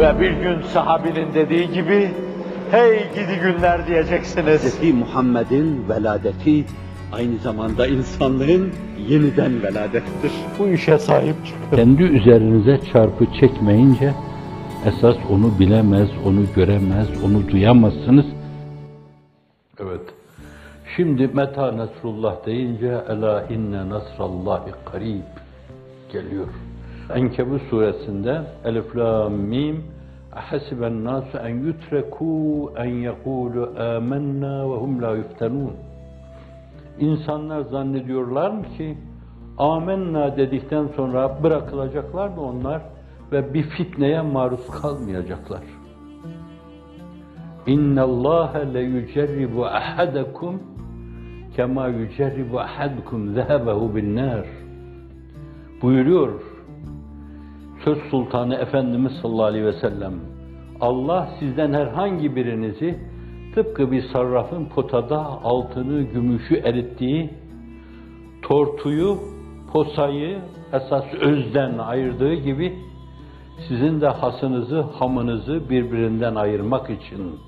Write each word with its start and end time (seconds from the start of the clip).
Ve 0.00 0.20
bir 0.20 0.30
gün 0.30 0.62
sahabinin 0.62 1.34
dediği 1.34 1.72
gibi, 1.72 2.10
hey 2.70 2.98
gidi 3.14 3.40
günler 3.42 3.86
diyeceksiniz. 3.86 4.80
Hz. 4.80 4.94
Muhammed'in 4.94 5.88
veladeti 5.88 6.64
aynı 7.12 7.38
zamanda 7.38 7.86
insanlığın 7.86 8.72
yeniden 9.08 9.62
veladettir. 9.62 10.32
Bu 10.58 10.68
işe 10.68 10.98
sahip 10.98 11.36
çıkın. 11.46 11.76
Kendi 11.76 12.02
üzerinize 12.02 12.80
çarpı 12.92 13.26
çekmeyince 13.40 14.14
esas 14.86 15.16
onu 15.30 15.58
bilemez, 15.58 16.08
onu 16.26 16.40
göremez, 16.56 17.08
onu 17.24 17.48
duyamazsınız. 17.48 18.26
Evet. 19.80 20.02
Şimdi 20.96 21.30
meta 21.34 21.76
nasrullah 21.76 22.46
deyince 22.46 22.98
ela 23.08 23.46
inne 23.50 23.88
nasrallahi 23.88 24.70
karib 24.92 25.22
geliyor. 26.12 26.46
Enkebut 27.14 27.62
suresinde 27.70 28.42
Elif 28.64 28.96
lam 28.96 29.32
mim 29.32 29.84
Ahasiben 30.32 31.04
nasu 31.04 31.38
en 31.38 31.54
yutreku 31.66 32.72
en 32.76 32.88
yekulu 32.88 33.72
amennâ 33.78 34.70
ve 34.70 34.74
hum 34.74 35.02
la 35.02 35.16
yuftenûn. 35.16 35.72
İnsanlar 36.98 37.60
zannediyorlar 37.60 38.50
mı 38.50 38.62
ki 38.76 38.98
amenna 39.58 40.36
dedikten 40.36 40.86
sonra 40.96 41.42
bırakılacaklar 41.42 42.28
mı 42.28 42.42
onlar 42.42 42.82
ve 43.32 43.54
bir 43.54 43.62
fitneye 43.62 44.20
maruz 44.20 44.66
kalmayacaklar. 44.66 45.62
İnna 47.66 48.02
Allah 48.02 48.52
le 48.74 48.80
yucerribu 48.80 49.66
ahadakum 49.66 50.62
kema 51.56 51.88
yucerribu 51.88 52.60
ahadukum 52.60 53.34
zehebehu 53.34 53.96
bin 53.96 54.16
nar. 54.16 54.46
Buyuruyor 55.82 56.49
Söz 57.84 57.98
Sultanı 58.10 58.54
Efendimiz 58.54 59.12
sallallahu 59.22 59.44
aleyhi 59.44 59.66
ve 59.66 59.72
sellem. 59.72 60.12
Allah 60.80 61.28
sizden 61.38 61.72
herhangi 61.72 62.36
birinizi 62.36 62.98
tıpkı 63.54 63.92
bir 63.92 64.02
sarrafın 64.12 64.64
potada 64.64 65.18
altını, 65.44 66.02
gümüşü 66.02 66.56
erittiği, 66.56 67.30
tortuyu, 68.42 69.18
posayı 69.72 70.38
esas 70.72 71.04
özden 71.20 71.78
ayırdığı 71.78 72.34
gibi 72.34 72.78
sizin 73.68 74.00
de 74.00 74.08
hasınızı, 74.08 74.80
hamınızı 74.80 75.70
birbirinden 75.70 76.34
ayırmak 76.34 76.90
için 76.90 77.40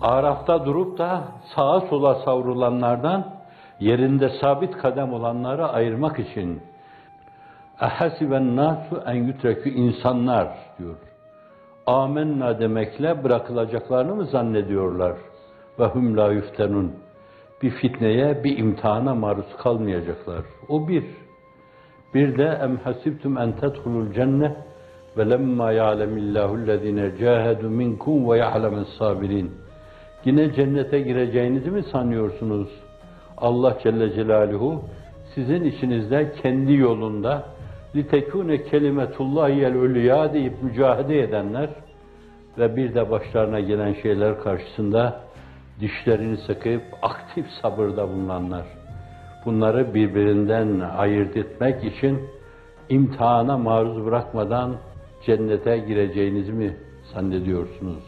Arafta 0.00 0.66
durup 0.66 0.98
da 0.98 1.22
sağa 1.54 1.80
sola 1.80 2.14
savrulanlardan 2.14 3.24
yerinde 3.80 4.28
sabit 4.40 4.76
kadem 4.76 5.12
olanları 5.12 5.68
ayırmak 5.68 6.18
için 6.18 6.60
Ehasiben 7.80 8.56
nasu 8.56 9.02
en 9.06 9.14
yutrekü 9.14 9.70
insanlar 9.70 10.48
diyor. 10.78 10.96
Amenna 11.86 12.60
demekle 12.60 13.24
bırakılacaklarını 13.24 14.14
mı 14.14 14.24
zannediyorlar? 14.26 15.12
Ve 15.78 15.84
hum 15.84 16.16
la 16.16 16.32
yuftenun. 16.32 16.92
Bir 17.62 17.70
fitneye, 17.70 18.44
bir 18.44 18.58
imtihana 18.58 19.14
maruz 19.14 19.56
kalmayacaklar. 19.58 20.42
O 20.68 20.88
bir. 20.88 21.04
Bir 22.14 22.38
de 22.38 22.58
em 22.62 22.76
hasibtum 22.76 23.38
en 23.38 23.52
tedhulul 23.52 24.12
cennet 24.12 24.56
ve 25.16 25.30
lemma 25.30 25.72
ya'lemillahu 25.72 26.58
ellezine 26.58 27.16
cahedu 27.20 27.70
minkum 27.70 28.30
ve 28.30 28.38
ya'lemen 28.38 28.84
sabirin. 28.98 29.52
Yine 30.24 30.54
cennete 30.54 31.00
gireceğinizi 31.00 31.70
mi 31.70 31.82
sanıyorsunuz? 31.82 32.68
Allah 33.36 33.78
Celle 33.82 34.12
Celaluhu 34.12 34.82
sizin 35.34 35.64
içinizde 35.64 36.32
kendi 36.42 36.72
yolunda 36.72 37.44
litekune 37.96 38.62
kelimetullahiyel 38.62 39.74
ulya 39.74 40.32
deyip 40.32 40.62
mücahede 40.62 41.20
edenler 41.20 41.70
ve 42.58 42.76
bir 42.76 42.94
de 42.94 43.10
başlarına 43.10 43.60
gelen 43.60 43.94
şeyler 44.02 44.40
karşısında 44.40 45.20
dişlerini 45.80 46.36
sıkıp 46.36 46.82
aktif 47.02 47.46
sabırda 47.62 48.08
bulunanlar. 48.08 48.66
Bunları 49.44 49.94
birbirinden 49.94 50.80
ayırt 50.80 51.36
etmek 51.36 51.84
için 51.84 52.20
imtihana 52.88 53.58
maruz 53.58 54.04
bırakmadan 54.04 54.76
cennete 55.26 55.78
gireceğinizi 55.78 56.52
mi 56.52 56.76
zannediyorsunuz? 57.14 58.04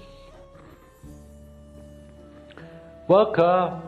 Vaka 3.09 3.82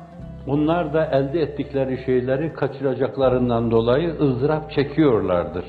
onlar 0.47 0.94
da 0.94 1.06
elde 1.06 1.41
ettikleri 1.41 2.05
şeyleri 2.05 2.53
kaçıracaklarından 2.53 3.71
dolayı 3.71 4.15
ızdırap 4.21 4.71
çekiyorlardır. 4.71 5.65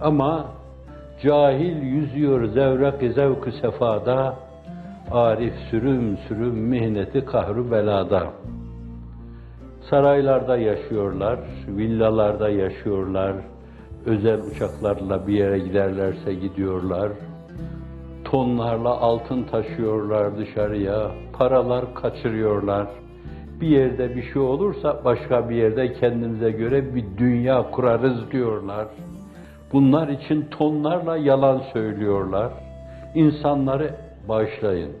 Ama 0.00 0.46
cahil 1.22 1.82
yüzüyor 1.82 2.44
zevrek 2.46 3.12
zevk 3.14 3.54
sefada, 3.60 4.34
arif 5.10 5.54
sürüm 5.70 6.16
sürüm 6.28 6.54
mihneti 6.54 7.24
kahru 7.24 7.70
belada. 7.70 8.22
Saraylarda 9.90 10.56
yaşıyorlar, 10.56 11.38
villalarda 11.68 12.48
yaşıyorlar, 12.48 13.32
özel 14.06 14.40
uçaklarla 14.40 15.26
bir 15.26 15.34
yere 15.34 15.58
giderlerse 15.58 16.34
gidiyorlar, 16.34 17.12
tonlarla 18.24 18.90
altın 18.90 19.42
taşıyorlar 19.42 20.38
dışarıya, 20.38 21.10
paralar 21.32 21.94
kaçırıyorlar. 21.94 22.86
Bir 23.60 23.66
yerde 23.66 24.16
bir 24.16 24.22
şey 24.22 24.42
olursa 24.42 25.00
başka 25.04 25.50
bir 25.50 25.56
yerde 25.56 25.92
kendimize 25.92 26.50
göre 26.50 26.94
bir 26.94 27.04
dünya 27.18 27.70
kurarız 27.70 28.30
diyorlar. 28.32 28.86
Bunlar 29.72 30.08
için 30.08 30.46
tonlarla 30.50 31.16
yalan 31.16 31.62
söylüyorlar. 31.72 32.52
İnsanları 33.14 33.94
bağışlayın. 34.28 34.92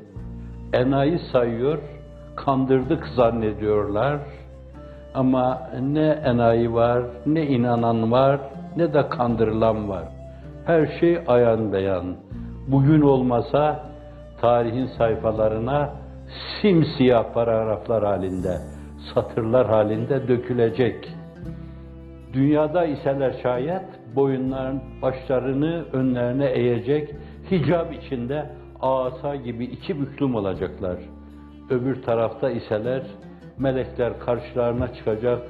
Enayi 0.72 1.18
sayıyor, 1.32 1.78
kandırdık 2.36 3.06
zannediyorlar. 3.06 4.18
Ama 5.14 5.70
ne 5.80 6.06
enayi 6.24 6.74
var, 6.74 7.02
ne 7.26 7.46
inanan 7.46 8.12
var, 8.12 8.40
ne 8.76 8.94
de 8.94 9.08
kandırılan 9.08 9.88
var. 9.88 10.04
Her 10.66 10.86
şey 11.00 11.18
ayan 11.26 11.72
beyan. 11.72 12.04
Bugün 12.68 13.00
olmasa 13.00 13.80
tarihin 14.40 14.86
sayfalarına 14.86 15.90
simsiyah 16.62 17.32
paragraflar 17.34 18.04
halinde, 18.04 18.58
satırlar 19.14 19.66
halinde 19.66 20.28
dökülecek. 20.28 21.08
Dünyada 22.32 22.84
iseler 22.84 23.34
şayet 23.42 23.84
boyunların 24.16 24.80
başlarını 25.02 25.84
önlerine 25.92 26.46
eğecek, 26.46 27.14
hicab 27.50 27.92
içinde 27.92 28.50
asa 28.80 29.36
gibi 29.36 29.64
iki 29.64 30.00
büklüm 30.00 30.34
olacaklar. 30.34 30.96
Öbür 31.70 32.02
tarafta 32.02 32.50
iseler 32.50 33.02
melekler 33.58 34.20
karşılarına 34.20 34.94
çıkacak, 34.94 35.42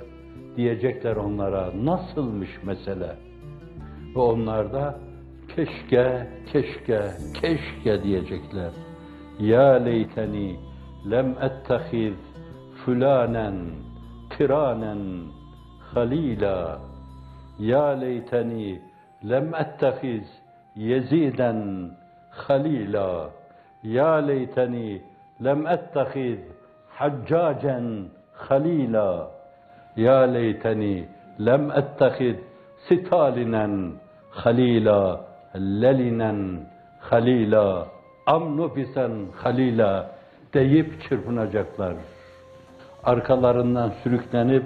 diyecekler 0.57 1.17
onlara 1.17 1.71
nasılmış 1.85 2.51
mesele. 2.63 3.17
Ve 4.17 4.21
onlar 4.21 4.73
da 4.73 4.99
keşke, 5.57 6.27
keşke, 6.53 7.01
keşke 7.41 8.03
diyecekler. 8.03 8.71
Ya 9.41 9.73
leyteni 9.73 10.57
لم 11.05 11.35
أتخذ 11.39 12.15
فلانا 12.85 13.49
كرانا 14.39 14.95
خليلا. 15.93 16.79
يا 17.61 17.95
ليتني 17.95 18.81
لم 19.23 19.55
أتخذ 19.55 20.25
يزيدا 20.77 21.53
خليلا. 22.31 23.31
يا 23.85 24.21
ليتني 24.21 25.01
لم 25.41 25.67
أتخذ 25.67 26.39
حجاجا 26.97 28.09
خليلا. 28.35 29.29
يا 29.97 30.27
ليتني 30.27 31.09
لم 31.39 31.73
أتخذ 31.73 32.35
ستالنا 32.87 33.93
خليلا. 34.31 35.21
للنا 35.55 36.33
خليلا. 37.01 37.87
أم 38.29 38.61
نفسا 38.61 39.27
خليلا. 39.43 40.20
deyip 40.55 41.03
çırpınacaklar. 41.09 41.95
Arkalarından 43.05 43.93
sürüklenip 44.03 44.65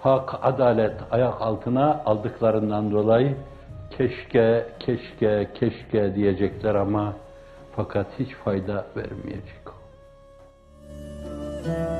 hak, 0.00 0.34
adalet 0.42 0.94
ayak 1.10 1.42
altına 1.42 2.02
aldıklarından 2.04 2.90
dolayı 2.90 3.36
keşke, 3.90 4.66
keşke, 4.80 5.50
keşke 5.54 6.14
diyecekler 6.14 6.74
ama 6.74 7.14
fakat 7.76 8.06
hiç 8.18 8.34
fayda 8.34 8.86
vermeyecek 8.96 9.66
o. 9.66 9.72
Müzik 11.68 11.95